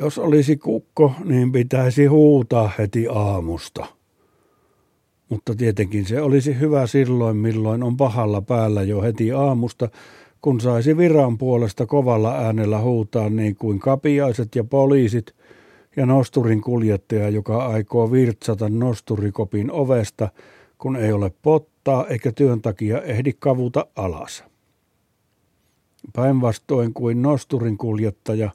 [0.00, 3.86] Jos olisi kukko, niin pitäisi huutaa heti aamusta.
[5.28, 9.88] Mutta tietenkin se olisi hyvä silloin, milloin on pahalla päällä jo heti aamusta,
[10.40, 15.34] kun saisi viran puolesta kovalla äänellä huutaa niin kuin kapiaiset ja poliisit
[15.96, 20.28] ja nosturin kuljettaja, joka aikoo virtsata nosturikopin ovesta,
[20.78, 24.44] kun ei ole pottaa eikä työn takia ehdi kavuta alas.
[26.12, 28.50] Päinvastoin kuin nosturin kuljettaja,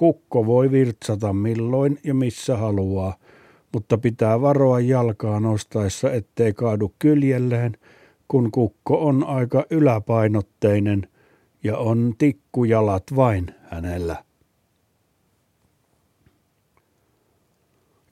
[0.00, 3.16] kukko voi virtsata milloin ja missä haluaa,
[3.72, 7.76] mutta pitää varoa jalkaa nostaessa, ettei kaadu kyljelleen,
[8.28, 11.08] kun kukko on aika yläpainotteinen
[11.64, 14.24] ja on tikkujalat vain hänellä.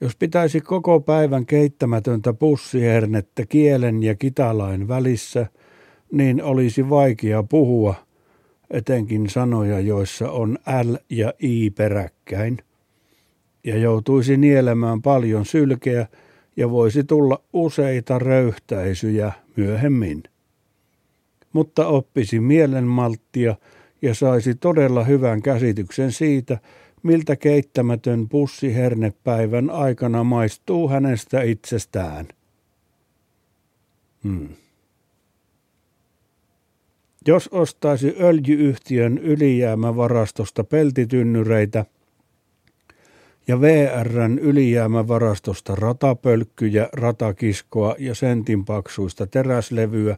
[0.01, 5.47] Jos pitäisi koko päivän keittämätöntä pussihernettä kielen ja kitalain välissä,
[6.11, 7.95] niin olisi vaikea puhua,
[8.71, 12.57] etenkin sanoja, joissa on L ja I peräkkäin,
[13.63, 16.07] ja joutuisi nielemään paljon sylkeä
[16.55, 20.23] ja voisi tulla useita röyhtäisyjä myöhemmin.
[21.53, 23.55] Mutta oppisi mielenmalttia
[24.01, 26.57] ja saisi todella hyvän käsityksen siitä,
[27.03, 32.27] miltä keittämätön pussi hernepäivän aikana maistuu hänestä itsestään.
[34.23, 34.49] Hmm.
[37.27, 41.85] Jos ostaisi öljyyhtiön ylijäämävarastosta peltitynnyreitä
[43.47, 50.17] ja VRn ylijäämävarastosta ratapölkkyjä, ratakiskoa ja sentinpaksuista teräslevyä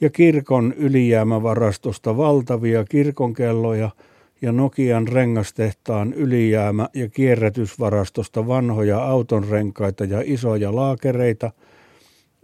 [0.00, 3.90] ja kirkon ylijäämävarastosta valtavia kirkonkelloja–
[4.42, 11.50] ja Nokian rengastehtaan ylijäämä- ja kierrätysvarastosta vanhoja autonrenkaita ja isoja laakereita,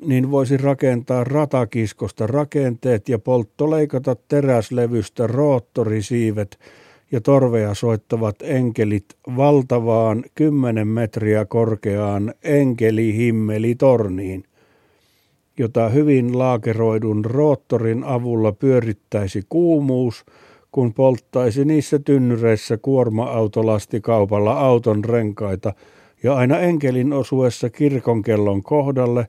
[0.06, 6.58] niin voisi rakentaa ratakiskosta rakenteet ja polttoleikata teräslevystä roottorisiivet
[7.12, 9.04] ja torvea soittavat enkelit
[9.36, 14.44] valtavaan kymmenen metriä korkeaan enkelihimmelitorniin,
[15.58, 20.24] jota hyvin laakeroidun roottorin avulla pyörittäisi kuumuus–
[20.72, 25.72] kun polttaisi niissä tynnyreissä kuorma-autolastikaupalla auton renkaita
[26.22, 29.28] ja aina enkelin osuessa kirkonkellon kohdalle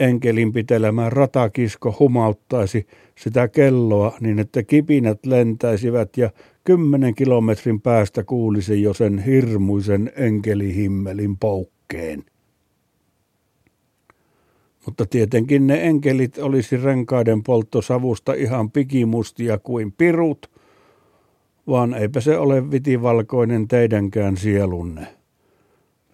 [0.00, 2.86] enkelin pitelemä ratakisko humauttaisi
[3.18, 6.30] sitä kelloa niin, että kipinät lentäisivät ja
[6.64, 12.24] kymmenen kilometrin päästä kuulisi jo sen hirmuisen enkelihimmelin poukkeen.
[14.86, 20.50] Mutta tietenkin ne enkelit olisi renkaiden polttosavusta ihan pikimustia kuin pirut,
[21.66, 25.17] vaan eipä se ole vitivalkoinen teidänkään sielunne.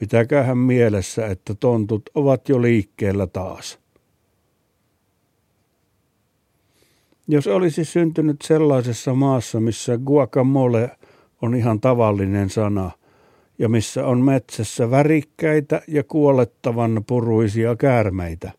[0.04, 3.78] Pitäkäähän mielessä, että tontut ovat jo liikkeellä taas.
[7.28, 10.90] Jos olisi syntynyt sellaisessa maassa, missä guacamole
[11.42, 12.90] on ihan tavallinen sana,
[13.58, 18.52] ja missä on metsässä värikkäitä ja kuolettavan puruisia käärmeitä,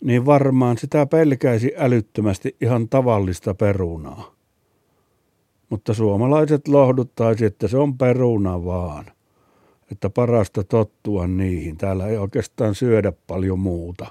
[0.00, 4.40] niin varmaan sitä pelkäisi älyttömästi ihan tavallista perunaa
[5.70, 9.04] mutta suomalaiset lohduttaisi, että se on peruna vaan.
[9.92, 11.76] Että parasta tottua niihin.
[11.76, 14.06] Täällä ei oikeastaan syödä paljon muuta.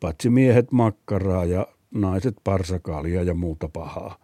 [0.00, 4.16] Paitsi miehet makkaraa ja naiset parsakaalia ja muuta pahaa.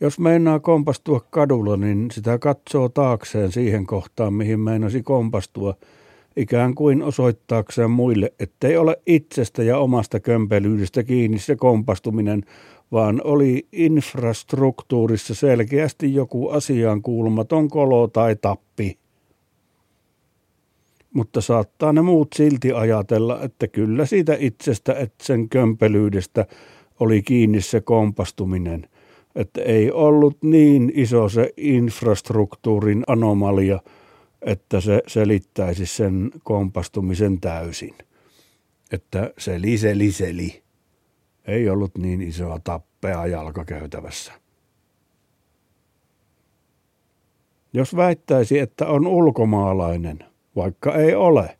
[0.00, 5.74] Jos meinaa kompastua kadulla, niin sitä katsoo taakseen siihen kohtaan, mihin meinasi kompastua–
[6.36, 12.42] ikään kuin osoittaakseen muille, ettei ole itsestä ja omasta kömpelyydestä kiinni se kompastuminen,
[12.92, 18.98] vaan oli infrastruktuurissa selkeästi joku asiaan kuulumaton kolo tai tappi.
[21.12, 26.46] Mutta saattaa ne muut silti ajatella, että kyllä siitä itsestä, että sen kömpelyydestä
[27.00, 28.88] oli kiinni se kompastuminen,
[29.34, 33.80] että ei ollut niin iso se infrastruktuurin anomalia–
[34.44, 37.94] että se selittäisi sen kompastumisen täysin.
[38.92, 40.62] Että se liseli seli.
[41.46, 44.32] Ei ollut niin isoa tappea jalkakäytävässä.
[47.72, 50.18] Jos väittäisi, että on ulkomaalainen,
[50.56, 51.58] vaikka ei ole,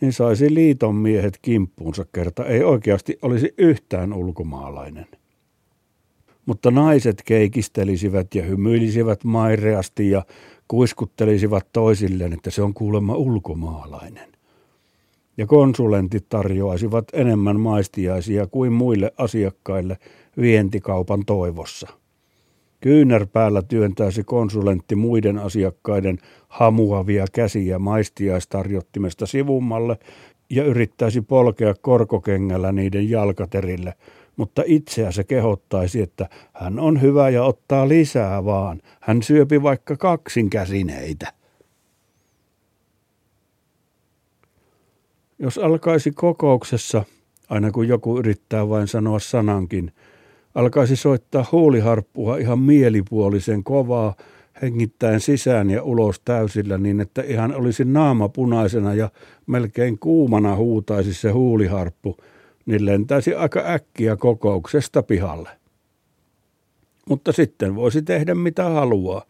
[0.00, 5.06] niin saisi liiton miehet kimppuunsa kerta ei oikeasti olisi yhtään ulkomaalainen.
[6.50, 10.24] Mutta naiset keikistelisivät ja hymyilisivät maireasti ja
[10.68, 14.28] kuiskuttelisivat toisilleen, että se on kuulemma ulkomaalainen.
[15.36, 19.98] Ja konsulentit tarjoaisivat enemmän maistiaisia kuin muille asiakkaille
[20.40, 21.88] vientikaupan toivossa.
[22.80, 26.18] Kyynärpäällä työntäisi konsulentti muiden asiakkaiden
[26.48, 29.98] hamuavia käsiä maistiaistarjottimesta sivummalle
[30.50, 33.94] ja yrittäisi polkea korkokengällä niiden jalkaterille,
[34.40, 38.80] mutta itseä se kehottaisi, että hän on hyvä ja ottaa lisää vaan.
[39.00, 41.32] Hän syöpi vaikka kaksinkäsineitä.
[45.38, 47.04] Jos alkaisi kokouksessa,
[47.48, 49.92] aina kun joku yrittää vain sanoa sanankin,
[50.54, 54.14] alkaisi soittaa huuliharppua ihan mielipuolisen kovaa,
[54.62, 59.10] hengittäen sisään ja ulos täysillä niin, että ihan olisi naama punaisena ja
[59.46, 62.16] melkein kuumana huutaisi se huuliharppu,
[62.66, 65.48] niin lentäisi aika äkkiä kokouksesta pihalle.
[67.08, 69.22] Mutta sitten voisi tehdä mitä haluaa,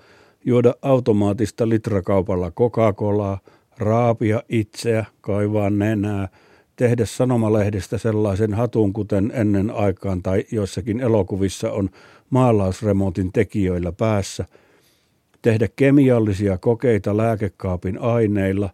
[0.45, 3.39] juoda automaattista litrakaupalla Coca-Colaa,
[3.79, 6.29] raapia itseä, kaivaa nenää,
[6.77, 11.91] tehdä sanomalehdestä sellaisen hatun, kuten ennen aikaan tai joissakin elokuvissa on
[12.31, 14.45] maalausremontin tekijöillä päässä,
[15.43, 18.71] tehdä kemiallisia kokeita lääkekaapin aineilla,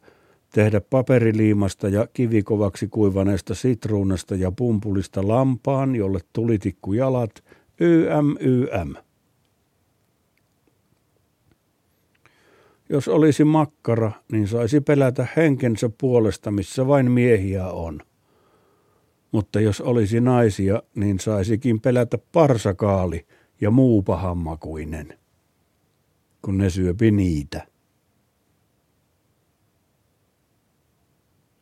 [0.56, 7.44] tehdä paperiliimasta ja kivikovaksi kuivaneesta sitruunasta ja pumpulista lampaan, jolle tulitikku jalat,
[7.80, 8.94] YM, YM.
[12.88, 18.00] Jos olisi makkara, niin saisi pelätä henkensä puolesta, missä vain miehiä on.
[19.32, 23.26] Mutta jos olisi naisia, niin saisikin pelätä parsakaali
[23.60, 25.18] ja muu pahammakuinen,
[26.42, 27.75] kun ne syöpi niitä.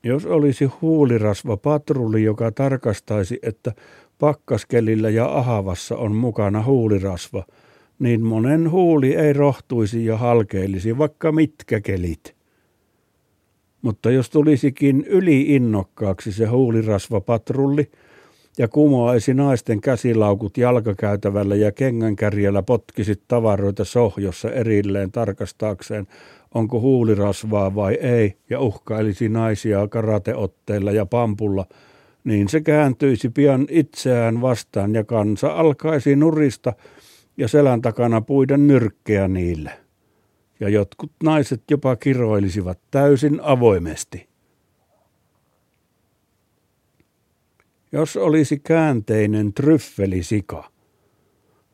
[0.05, 3.73] Jos olisi huulirasva patrulli, joka tarkastaisi, että
[4.19, 7.45] pakkaskelillä ja ahavassa on mukana huulirasva–
[7.99, 12.35] niin monen huuli ei rohtuisi ja halkeilisi vaikka mitkä kelit.
[13.83, 17.91] Mutta jos tulisikin yliinnokkaaksi se huulirasvapatrulli
[18.59, 26.07] ja kumoaisi naisten käsilaukut jalkakäytävällä ja kengänkärjellä potkisi tavaroita sohjossa erilleen tarkastaakseen,
[26.55, 31.67] onko huulirasvaa vai ei, ja uhkailisi naisia karateotteilla ja pampulla,
[32.25, 36.73] niin se kääntyisi pian itseään vastaan ja kansa alkaisi nurista–
[37.37, 39.71] ja selän takana puiden nyrkkeä niille.
[40.61, 44.29] Ja jotkut naiset jopa kiroilisivat täysin avoimesti.
[47.95, 50.71] Jos olisi käänteinen tryffelisika,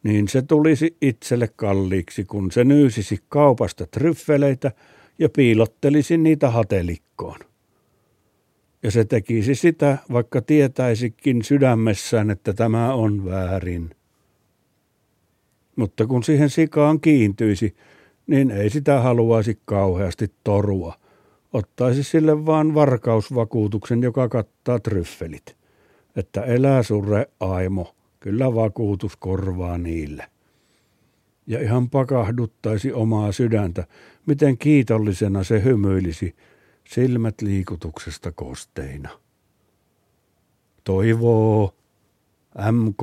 [0.02, 4.72] niin se tulisi itselle kalliiksi, kun se nyysisi kaupasta tryffeleitä
[5.18, 7.38] ja piilottelisi niitä hatelikkoon.
[8.82, 13.90] Ja se tekisi sitä, vaikka tietäisikin sydämessään, että tämä on väärin.
[15.76, 17.76] Mutta kun siihen sikaan kiintyisi,
[18.26, 20.94] niin ei sitä haluaisi kauheasti torua.
[21.52, 25.59] Ottaisi sille vaan varkausvakuutuksen, joka kattaa tryffelit.
[26.16, 30.30] Että elää surre aimo, kyllä vakuutus korvaa niille.
[31.46, 33.86] Ja ihan pakahduttaisi omaa sydäntä,
[34.26, 36.36] miten kiitollisena se hymyilisi,
[36.88, 39.08] silmät liikutuksesta kosteina.
[40.84, 41.74] Toivoo,
[42.72, 43.02] MK.